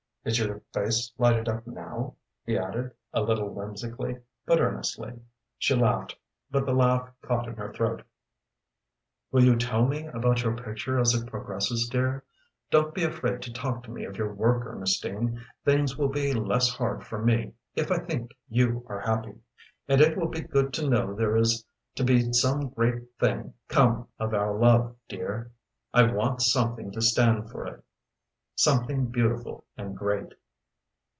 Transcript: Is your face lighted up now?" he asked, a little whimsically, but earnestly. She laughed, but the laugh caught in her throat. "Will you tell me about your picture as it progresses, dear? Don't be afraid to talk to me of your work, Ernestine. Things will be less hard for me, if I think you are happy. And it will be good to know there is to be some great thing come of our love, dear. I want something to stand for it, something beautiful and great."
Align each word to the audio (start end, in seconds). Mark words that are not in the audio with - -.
Is 0.23 0.37
your 0.37 0.61
face 0.71 1.11
lighted 1.17 1.49
up 1.49 1.65
now?" 1.65 2.15
he 2.45 2.55
asked, 2.55 2.93
a 3.11 3.21
little 3.23 3.49
whimsically, 3.49 4.19
but 4.45 4.61
earnestly. 4.61 5.19
She 5.57 5.73
laughed, 5.73 6.15
but 6.51 6.67
the 6.67 6.75
laugh 6.75 7.09
caught 7.23 7.47
in 7.47 7.55
her 7.55 7.73
throat. 7.73 8.03
"Will 9.31 9.43
you 9.43 9.55
tell 9.55 9.87
me 9.87 10.05
about 10.05 10.43
your 10.43 10.55
picture 10.55 10.99
as 10.99 11.15
it 11.15 11.25
progresses, 11.25 11.89
dear? 11.89 12.23
Don't 12.69 12.93
be 12.93 13.03
afraid 13.03 13.41
to 13.41 13.51
talk 13.51 13.81
to 13.85 13.89
me 13.91 14.05
of 14.05 14.15
your 14.15 14.31
work, 14.31 14.63
Ernestine. 14.67 15.43
Things 15.65 15.97
will 15.97 16.09
be 16.09 16.33
less 16.33 16.69
hard 16.69 17.03
for 17.03 17.17
me, 17.25 17.55
if 17.73 17.89
I 17.91 17.97
think 17.97 18.29
you 18.47 18.85
are 18.89 18.99
happy. 18.99 19.33
And 19.87 20.01
it 20.01 20.15
will 20.15 20.29
be 20.29 20.41
good 20.41 20.71
to 20.73 20.87
know 20.87 21.15
there 21.15 21.35
is 21.35 21.65
to 21.95 22.03
be 22.03 22.31
some 22.31 22.69
great 22.69 23.03
thing 23.19 23.55
come 23.69 24.07
of 24.19 24.35
our 24.35 24.55
love, 24.55 24.95
dear. 25.09 25.49
I 25.95 26.03
want 26.03 26.43
something 26.43 26.91
to 26.91 27.01
stand 27.01 27.49
for 27.49 27.65
it, 27.65 27.83
something 28.53 29.07
beautiful 29.07 29.65
and 29.75 29.97
great." 29.97 30.31